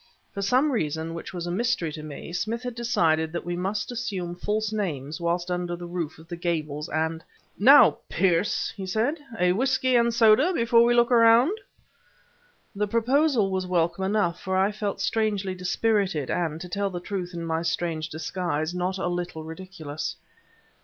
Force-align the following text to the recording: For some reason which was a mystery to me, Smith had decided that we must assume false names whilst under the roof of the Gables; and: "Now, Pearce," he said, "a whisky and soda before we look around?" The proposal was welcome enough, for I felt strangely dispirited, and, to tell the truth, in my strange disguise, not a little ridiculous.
For 0.33 0.41
some 0.41 0.71
reason 0.71 1.13
which 1.13 1.31
was 1.31 1.45
a 1.45 1.51
mystery 1.51 1.91
to 1.91 2.01
me, 2.01 2.33
Smith 2.33 2.63
had 2.63 2.73
decided 2.73 3.31
that 3.33 3.45
we 3.45 3.55
must 3.55 3.91
assume 3.91 4.33
false 4.35 4.73
names 4.73 5.21
whilst 5.21 5.51
under 5.51 5.75
the 5.75 5.85
roof 5.85 6.17
of 6.17 6.27
the 6.27 6.35
Gables; 6.35 6.89
and: 6.89 7.23
"Now, 7.59 7.99
Pearce," 8.09 8.73
he 8.75 8.87
said, 8.87 9.19
"a 9.39 9.51
whisky 9.51 9.95
and 9.95 10.11
soda 10.11 10.53
before 10.53 10.83
we 10.85 10.95
look 10.95 11.11
around?" 11.11 11.55
The 12.75 12.87
proposal 12.87 13.51
was 13.51 13.67
welcome 13.67 14.03
enough, 14.03 14.41
for 14.41 14.57
I 14.57 14.71
felt 14.71 15.01
strangely 15.01 15.53
dispirited, 15.53 16.31
and, 16.31 16.59
to 16.61 16.67
tell 16.67 16.89
the 16.89 16.99
truth, 16.99 17.35
in 17.35 17.45
my 17.45 17.61
strange 17.61 18.09
disguise, 18.09 18.73
not 18.73 18.97
a 18.97 19.05
little 19.07 19.43
ridiculous. 19.43 20.15